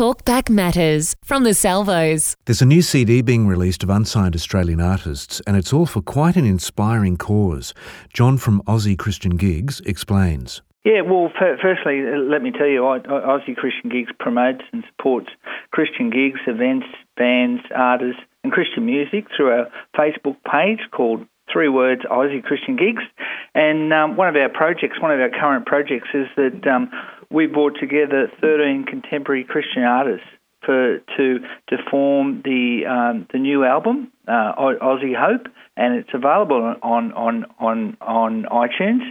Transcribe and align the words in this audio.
Talkback 0.00 0.48
Matters 0.48 1.14
from 1.22 1.44
the 1.44 1.52
Salvos. 1.52 2.34
There's 2.46 2.62
a 2.62 2.64
new 2.64 2.80
CD 2.80 3.20
being 3.20 3.46
released 3.46 3.82
of 3.82 3.90
unsigned 3.90 4.34
Australian 4.34 4.80
artists, 4.80 5.42
and 5.46 5.58
it's 5.58 5.74
all 5.74 5.84
for 5.84 6.00
quite 6.00 6.36
an 6.36 6.46
inspiring 6.46 7.18
cause. 7.18 7.74
John 8.14 8.38
from 8.38 8.62
Aussie 8.62 8.98
Christian 8.98 9.36
Gigs 9.36 9.80
explains. 9.80 10.62
Yeah, 10.86 11.02
well, 11.02 11.30
firstly, 11.38 12.00
let 12.16 12.40
me 12.40 12.50
tell 12.50 12.66
you, 12.66 12.80
Aussie 12.80 13.54
Christian 13.54 13.90
Gigs 13.90 14.10
promotes 14.18 14.62
and 14.72 14.84
supports 14.96 15.28
Christian 15.70 16.08
gigs, 16.08 16.40
events, 16.46 16.86
bands, 17.18 17.60
artists, 17.76 18.22
and 18.42 18.54
Christian 18.54 18.86
music 18.86 19.26
through 19.36 19.50
our 19.50 19.70
Facebook 19.94 20.36
page 20.50 20.80
called 20.92 21.26
Three 21.52 21.68
Words 21.68 22.06
Aussie 22.10 22.42
Christian 22.42 22.76
Gigs. 22.76 23.02
And 23.54 23.92
um, 23.92 24.16
one 24.16 24.28
of 24.28 24.36
our 24.36 24.48
projects, 24.48 24.98
one 24.98 25.10
of 25.10 25.20
our 25.20 25.28
current 25.28 25.66
projects, 25.66 26.08
is 26.14 26.26
that 26.36 26.66
um, 26.66 26.90
we 27.30 27.46
brought 27.46 27.74
together 27.78 28.30
13 28.40 28.84
contemporary 28.84 29.44
Christian 29.44 29.82
artists 29.82 30.26
for 30.64 30.98
to 31.16 31.38
to 31.68 31.76
form 31.90 32.42
the 32.44 32.82
um, 32.86 33.26
the 33.32 33.38
new 33.38 33.64
album 33.64 34.12
uh, 34.28 34.52
Aussie 34.56 35.16
Hope, 35.16 35.46
and 35.76 35.94
it's 35.94 36.10
available 36.12 36.74
on 36.82 37.12
on 37.12 37.44
on 37.58 37.96
on 38.00 38.44
iTunes. 38.50 39.02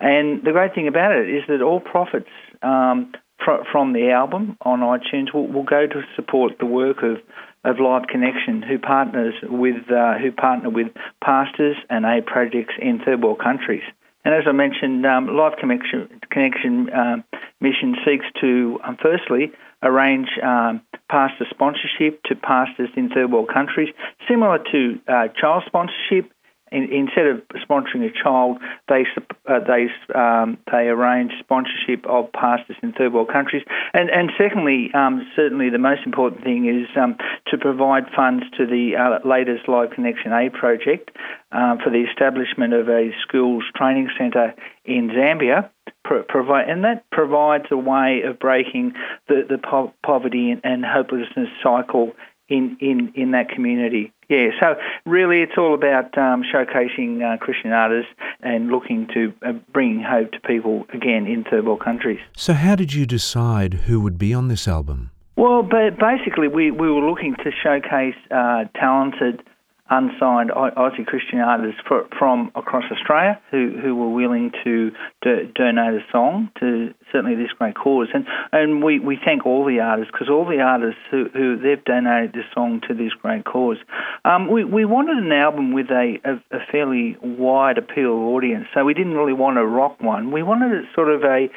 And 0.00 0.44
the 0.44 0.52
great 0.52 0.74
thing 0.74 0.88
about 0.88 1.12
it 1.12 1.28
is 1.28 1.42
that 1.48 1.60
all 1.60 1.80
profits 1.80 2.30
um, 2.62 3.12
fr- 3.44 3.64
from 3.70 3.92
the 3.92 4.10
album 4.10 4.56
on 4.62 4.80
iTunes 4.80 5.34
will, 5.34 5.48
will 5.48 5.64
go 5.64 5.86
to 5.86 6.02
support 6.16 6.52
the 6.58 6.66
work 6.66 6.98
of 7.02 7.18
of 7.64 7.80
Live 7.80 8.06
Connection, 8.08 8.62
who 8.62 8.78
partners 8.78 9.34
with 9.42 9.90
uh, 9.90 10.18
who 10.18 10.32
partner 10.32 10.70
with 10.70 10.88
pastors 11.22 11.76
and 11.90 12.06
aid 12.06 12.26
projects 12.26 12.74
in 12.80 13.00
third 13.04 13.22
world 13.22 13.40
countries. 13.42 13.82
And 14.24 14.34
as 14.34 14.44
I 14.46 14.52
mentioned, 14.52 15.06
um, 15.06 15.36
Live 15.36 15.56
Connection, 15.58 16.20
Connection 16.30 16.90
um, 16.92 17.24
mission 17.60 17.96
seeks 18.04 18.26
to, 18.40 18.78
um, 18.84 18.96
firstly, 19.00 19.52
arrange 19.82 20.28
um, 20.42 20.80
pastor 21.10 21.46
sponsorship 21.50 22.22
to 22.24 22.34
pastors 22.34 22.88
in 22.96 23.08
third 23.10 23.30
world 23.30 23.50
countries, 23.52 23.88
similar 24.28 24.58
to 24.72 24.98
uh, 25.08 25.28
child 25.40 25.62
sponsorship 25.66 26.30
in, 26.72 26.84
instead 26.92 27.26
of 27.26 27.42
sponsoring 27.68 28.04
a 28.04 28.12
child, 28.12 28.58
they 28.88 29.04
uh, 29.46 29.60
they 29.60 29.88
um, 30.14 30.58
they 30.70 30.88
arrange 30.88 31.32
sponsorship 31.40 32.06
of 32.06 32.32
pastors 32.32 32.76
in 32.82 32.92
third 32.92 33.12
world 33.12 33.28
countries, 33.32 33.62
and 33.94 34.10
and 34.10 34.30
secondly, 34.38 34.90
um, 34.94 35.26
certainly 35.36 35.70
the 35.70 35.78
most 35.78 36.02
important 36.04 36.42
thing 36.42 36.66
is 36.66 36.88
um, 36.96 37.16
to 37.48 37.58
provide 37.58 38.04
funds 38.14 38.44
to 38.56 38.66
the 38.66 38.96
uh, 38.96 39.26
latest 39.28 39.68
Live 39.68 39.90
Connection 39.90 40.32
A 40.32 40.50
project 40.50 41.10
uh, 41.52 41.76
for 41.82 41.90
the 41.90 42.04
establishment 42.10 42.72
of 42.74 42.88
a 42.88 43.10
schools 43.22 43.64
training 43.76 44.08
centre 44.18 44.54
in 44.84 45.08
Zambia. 45.08 45.70
Pro- 46.04 46.22
provide, 46.22 46.68
and 46.68 46.84
that 46.84 47.10
provides 47.10 47.66
a 47.70 47.76
way 47.76 48.22
of 48.22 48.38
breaking 48.38 48.94
the, 49.26 49.44
the 49.48 49.58
po- 49.58 49.92
poverty 50.04 50.50
and, 50.50 50.60
and 50.64 50.84
hopelessness 50.84 51.48
cycle 51.62 52.12
in, 52.48 52.76
in, 52.80 53.12
in 53.14 53.30
that 53.32 53.50
community. 53.50 54.12
Yeah, 54.28 54.48
so 54.60 54.74
really 55.06 55.40
it's 55.40 55.56
all 55.56 55.74
about 55.74 56.16
um, 56.18 56.42
showcasing 56.42 57.22
uh, 57.22 57.38
Christian 57.38 57.72
artists 57.72 58.12
and 58.40 58.68
looking 58.68 59.08
to 59.14 59.32
uh, 59.42 59.52
bring 59.72 60.02
hope 60.02 60.32
to 60.32 60.40
people 60.40 60.86
again 60.92 61.26
in 61.26 61.44
third 61.44 61.64
world 61.64 61.80
countries. 61.80 62.20
So, 62.36 62.52
how 62.52 62.74
did 62.74 62.92
you 62.92 63.06
decide 63.06 63.74
who 63.74 64.00
would 64.00 64.18
be 64.18 64.34
on 64.34 64.48
this 64.48 64.68
album? 64.68 65.10
Well, 65.36 65.62
but 65.62 65.98
basically, 65.98 66.48
we, 66.48 66.70
we 66.70 66.90
were 66.90 67.08
looking 67.08 67.36
to 67.36 67.50
showcase 67.62 68.16
uh, 68.30 68.64
talented 68.74 69.42
unsigned 69.90 70.50
Aussie 70.50 71.06
Christian 71.06 71.38
artists 71.38 71.80
for, 71.86 72.06
from 72.18 72.50
across 72.54 72.84
Australia 72.92 73.40
who, 73.50 73.78
who 73.82 73.94
were 73.94 74.10
willing 74.10 74.52
to 74.64 74.90
do, 75.22 75.50
donate 75.54 75.94
a 75.94 76.04
song 76.12 76.50
to 76.60 76.92
certainly 77.12 77.36
this 77.36 77.52
great 77.58 77.74
cause. 77.74 78.08
And 78.12 78.26
and 78.52 78.82
we, 78.82 78.98
we 78.98 79.18
thank 79.24 79.46
all 79.46 79.64
the 79.64 79.80
artists 79.80 80.10
because 80.12 80.28
all 80.28 80.44
the 80.44 80.60
artists 80.60 81.00
who, 81.10 81.26
who 81.32 81.56
they've 81.56 81.82
donated 81.84 82.32
this 82.32 82.44
song 82.54 82.80
to 82.88 82.94
this 82.94 83.12
great 83.20 83.44
cause. 83.44 83.78
Um, 84.24 84.50
we, 84.50 84.64
we 84.64 84.84
wanted 84.84 85.18
an 85.18 85.32
album 85.32 85.72
with 85.72 85.90
a, 85.90 86.18
a, 86.24 86.56
a, 86.56 86.60
fairly 86.70 87.16
wide 87.22 87.78
appeal 87.78 88.12
audience, 88.12 88.66
so 88.74 88.84
we 88.84 88.94
didn't 88.94 89.14
really 89.14 89.32
want 89.32 89.58
a 89.58 89.64
rock 89.64 90.00
one. 90.00 90.32
We 90.32 90.42
wanted 90.42 90.72
it 90.72 90.84
sort 90.94 91.10
of 91.10 91.22
a 91.24 91.48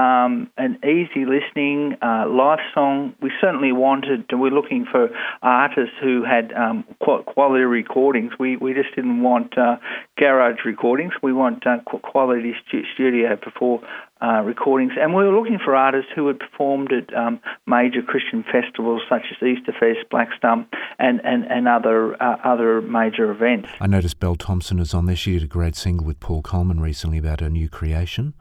um, 0.00 0.50
an 0.56 0.78
easy 0.84 1.24
listening 1.26 1.96
uh, 2.00 2.26
live 2.28 2.60
song. 2.74 3.14
We 3.20 3.32
certainly 3.40 3.72
wanted. 3.72 4.24
We're 4.32 4.50
looking 4.50 4.86
for 4.90 5.08
artists 5.42 5.94
who 6.00 6.22
had 6.24 6.52
um, 6.52 6.84
quality 7.00 7.64
recordings. 7.64 8.32
We 8.38 8.56
we 8.56 8.74
just 8.74 8.94
didn't 8.94 9.22
want 9.22 9.58
uh, 9.58 9.76
garage 10.16 10.60
recordings. 10.64 11.12
We 11.22 11.32
want 11.32 11.66
uh, 11.66 11.78
quality 12.02 12.54
studio 12.94 13.36
before 13.42 13.80
uh, 14.22 14.42
recordings, 14.42 14.92
and 15.00 15.14
we 15.14 15.24
were 15.24 15.36
looking 15.36 15.58
for 15.64 15.74
artists 15.74 16.10
who 16.14 16.26
had 16.26 16.38
performed 16.38 16.92
at 16.92 17.14
um, 17.16 17.40
major 17.66 18.02
Christian 18.02 18.44
festivals 18.44 19.02
such 19.08 19.22
as 19.30 19.38
Easterfest, 19.38 20.08
Black 20.10 20.28
Stump, 20.36 20.72
and 20.98 21.20
and 21.24 21.44
and 21.44 21.66
other 21.66 22.20
uh, 22.22 22.36
other 22.44 22.80
major 22.82 23.30
events. 23.30 23.68
I 23.80 23.86
noticed 23.86 24.20
Belle 24.20 24.36
Thompson 24.36 24.78
is 24.78 24.94
on 24.94 25.06
there. 25.06 25.16
She 25.16 25.32
did 25.32 25.42
a 25.42 25.46
great 25.46 25.76
single 25.76 26.06
with 26.06 26.20
Paul 26.20 26.42
Colman 26.42 26.80
recently 26.80 27.18
about 27.18 27.40
her 27.40 27.48
new 27.48 27.68
creation. 27.68 28.34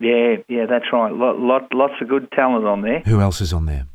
Yeah, 0.00 0.36
yeah, 0.48 0.66
that's 0.68 0.86
right. 0.92 1.12
Lot, 1.12 1.40
lot, 1.40 1.74
lots 1.74 1.94
of 2.00 2.08
good 2.08 2.30
talent 2.32 2.66
on 2.66 2.82
there. 2.82 3.00
Who 3.00 3.20
else 3.20 3.40
is 3.40 3.52
on 3.52 3.66
there? 3.66 3.86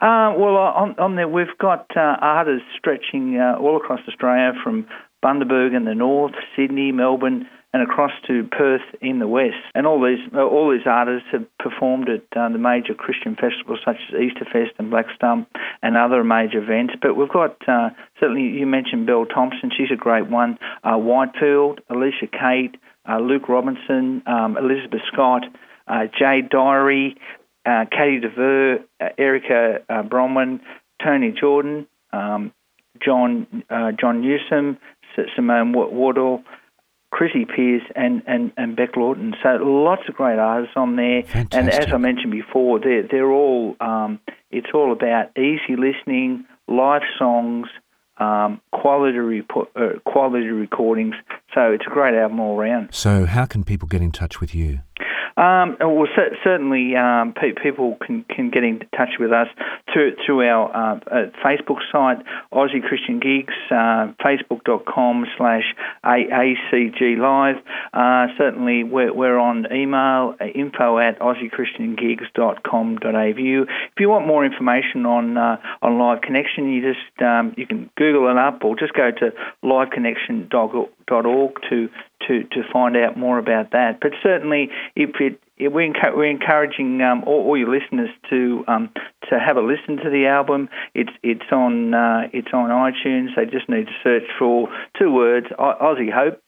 Uh, 0.00 0.32
well, 0.38 0.56
on, 0.56 0.94
on 0.98 1.16
there 1.16 1.26
we've 1.26 1.58
got 1.60 1.86
uh, 1.96 2.00
artists 2.20 2.68
stretching 2.78 3.36
uh, 3.36 3.58
all 3.60 3.76
across 3.76 3.98
Australia 4.08 4.52
from 4.62 4.86
Bundaberg 5.24 5.76
in 5.76 5.84
the 5.84 5.94
north, 5.94 6.34
Sydney, 6.54 6.92
Melbourne, 6.92 7.48
and 7.72 7.82
across 7.82 8.12
to 8.26 8.44
Perth 8.44 8.82
in 9.00 9.18
the 9.18 9.28
west. 9.28 9.56
And 9.74 9.86
all 9.86 10.02
these 10.02 10.20
all 10.34 10.70
these 10.70 10.86
artists 10.86 11.28
have 11.32 11.46
performed 11.58 12.08
at 12.08 12.24
uh, 12.36 12.48
the 12.48 12.58
major 12.58 12.94
Christian 12.94 13.34
festivals 13.34 13.80
such 13.84 13.96
as 14.08 14.14
Easterfest 14.14 14.72
and 14.78 14.90
Black 14.90 15.06
Stump 15.14 15.48
and 15.82 15.96
other 15.96 16.24
major 16.24 16.62
events. 16.62 16.94
But 17.00 17.14
we've 17.14 17.28
got 17.28 17.56
uh, 17.68 17.90
certainly 18.20 18.58
you 18.58 18.66
mentioned 18.66 19.06
Belle 19.06 19.26
Thompson, 19.26 19.70
she's 19.76 19.90
a 19.92 19.96
great 19.96 20.28
one. 20.28 20.58
Uh, 20.82 20.96
Whitefield, 20.96 21.80
Alicia 21.90 22.28
Kate, 22.32 22.76
uh, 23.08 23.18
Luke 23.18 23.48
Robinson, 23.48 24.22
um, 24.26 24.56
Elizabeth 24.56 25.02
Scott, 25.12 25.44
uh, 25.86 26.04
Jade 26.18 26.48
Diary, 26.48 27.16
uh, 27.66 27.84
Katie 27.90 28.20
DeVer, 28.20 28.78
uh, 29.00 29.08
Erica 29.18 29.80
uh, 29.88 30.02
Tony 31.04 31.34
Jordan, 31.38 31.86
um, 32.12 32.52
John 33.04 33.46
uh, 33.68 33.92
John 33.92 34.22
Newsom, 34.22 34.78
Simone 35.36 35.72
Wardle, 35.72 36.42
Chrissy 37.10 37.44
Pierce 37.44 37.82
and, 37.96 38.22
and, 38.26 38.52
and 38.56 38.76
Beck 38.76 38.96
Lawton. 38.96 39.34
So 39.42 39.58
lots 39.60 40.02
of 40.08 40.14
great 40.14 40.38
artists 40.38 40.74
on 40.76 40.96
there. 40.96 41.22
Fantastic. 41.22 41.54
And 41.54 41.70
as 41.70 41.92
I 41.92 41.96
mentioned 41.96 42.32
before, 42.32 42.80
they're, 42.80 43.06
they're 43.10 43.30
all 43.30 43.76
um, 43.80 44.20
it's 44.50 44.68
all 44.72 44.92
about 44.92 45.36
easy 45.36 45.76
listening, 45.76 46.44
live 46.68 47.02
songs, 47.18 47.68
um, 48.18 48.60
quality 48.72 49.42
uh, 49.76 49.98
quality 50.04 50.48
recordings. 50.48 51.14
So 51.54 51.72
it's 51.72 51.84
a 51.86 51.90
great 51.90 52.14
album 52.14 52.40
all 52.40 52.58
around. 52.58 52.90
So 52.92 53.26
how 53.26 53.46
can 53.46 53.64
people 53.64 53.88
get 53.88 54.02
in 54.02 54.12
touch 54.12 54.40
with 54.40 54.54
you? 54.54 54.80
Um, 55.38 55.76
well, 55.78 56.08
certainly 56.42 56.96
um, 56.96 57.32
pe- 57.32 57.52
people 57.52 57.96
can, 58.04 58.24
can 58.24 58.50
get 58.50 58.64
in 58.64 58.80
touch 58.96 59.20
with 59.20 59.32
us 59.32 59.46
through, 59.92 60.16
through 60.26 60.48
our 60.48 60.74
uh, 60.74 60.96
uh, 60.96 61.30
Facebook 61.44 61.78
site, 61.92 62.18
Aussie 62.52 62.82
Christian 62.82 63.20
Gigs, 63.20 63.54
uh, 63.70 64.08
facebook.com 64.20 65.26
slash 65.36 65.76
AACG 66.04 67.18
Live. 67.18 67.58
Uh, 67.94 68.26
certainly 68.36 68.82
we're, 68.82 69.14
we're 69.14 69.38
on 69.38 69.72
email, 69.72 70.34
uh, 70.40 70.46
info 70.46 70.98
at 70.98 71.20
aussiechristiangigs.com.au. 71.20 73.28
If 73.28 74.00
you 74.00 74.08
want 74.08 74.26
more 74.26 74.44
information 74.44 75.06
on 75.06 75.36
uh, 75.36 75.58
on 75.82 76.00
Live 76.00 76.22
Connection, 76.22 76.72
you 76.72 76.82
just 76.82 76.98
um, 77.22 77.54
you 77.56 77.64
can 77.66 77.90
Google 77.96 78.28
it 78.28 78.36
up 78.36 78.64
or 78.64 78.74
just 78.74 78.92
go 78.92 79.12
to 79.12 79.32
liveconnection.org 79.62 81.54
to 81.70 81.88
to, 82.26 82.42
to 82.44 82.62
find 82.72 82.96
out 82.96 83.16
more 83.16 83.38
about 83.38 83.72
that. 83.72 83.98
But 84.00 84.12
certainly, 84.22 84.70
if 84.96 85.10
it, 85.20 85.40
if 85.56 85.72
we're, 85.72 85.92
encu- 85.92 86.16
we're 86.16 86.30
encouraging 86.30 87.00
um, 87.02 87.24
all, 87.24 87.46
all, 87.46 87.56
your 87.56 87.70
listeners 87.70 88.10
to 88.30 88.64
um, 88.68 88.90
to 89.28 89.38
have 89.38 89.56
a 89.56 89.60
listen 89.60 89.96
to 90.04 90.10
the 90.10 90.26
album. 90.26 90.68
It's 90.94 91.10
it's 91.22 91.50
on 91.52 91.94
uh, 91.94 92.28
it's 92.32 92.48
on 92.52 92.70
iTunes. 92.70 93.34
They 93.36 93.44
just 93.44 93.68
need 93.68 93.86
to 93.86 93.92
search 94.02 94.24
for 94.38 94.68
two 94.98 95.12
words: 95.12 95.46
Aussie 95.58 96.12
Hope. 96.12 96.40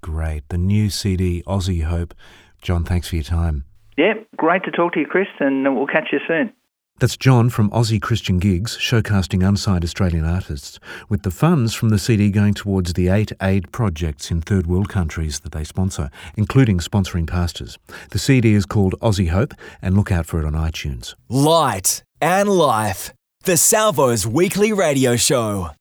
Great, 0.00 0.48
the 0.48 0.58
new 0.58 0.90
CD, 0.90 1.42
Aussie 1.46 1.82
Hope. 1.82 2.14
John, 2.62 2.84
thanks 2.84 3.08
for 3.08 3.16
your 3.16 3.24
time. 3.24 3.64
Yeah, 3.96 4.14
great 4.36 4.64
to 4.64 4.70
talk 4.70 4.92
to 4.92 5.00
you, 5.00 5.06
Chris, 5.06 5.28
and 5.40 5.74
we'll 5.74 5.86
catch 5.86 6.08
you 6.12 6.18
soon. 6.28 6.52
That's 6.98 7.18
John 7.18 7.50
from 7.50 7.68
Aussie 7.72 8.00
Christian 8.00 8.38
Gigs, 8.38 8.78
showcasting 8.78 9.46
unsigned 9.46 9.84
Australian 9.84 10.24
artists, 10.24 10.78
with 11.10 11.24
the 11.24 11.30
funds 11.30 11.74
from 11.74 11.90
the 11.90 11.98
CD 11.98 12.30
going 12.30 12.54
towards 12.54 12.94
the 12.94 13.08
eight 13.08 13.32
aid 13.42 13.70
projects 13.70 14.30
in 14.30 14.40
third 14.40 14.66
world 14.66 14.88
countries 14.88 15.40
that 15.40 15.52
they 15.52 15.62
sponsor, 15.62 16.08
including 16.38 16.78
sponsoring 16.78 17.26
pastors. 17.26 17.76
The 18.12 18.18
CD 18.18 18.54
is 18.54 18.64
called 18.64 18.94
Aussie 19.00 19.28
Hope, 19.28 19.52
and 19.82 19.94
look 19.94 20.10
out 20.10 20.24
for 20.24 20.40
it 20.40 20.46
on 20.46 20.54
iTunes. 20.54 21.14
Light 21.28 22.02
and 22.22 22.48
Life, 22.48 23.12
the 23.44 23.58
Salvos 23.58 24.26
Weekly 24.26 24.72
Radio 24.72 25.16
Show. 25.16 25.72